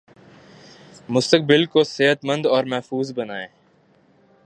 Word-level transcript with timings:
مستقبل 1.09 1.65
کو 1.65 1.83
صحت 1.83 2.25
مند 2.25 2.45
اور 2.45 2.63
محفوظ 2.63 3.11
بنائیں 3.13 3.47